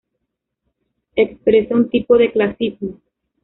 [1.15, 2.99] Expresa un tipo de clasismo.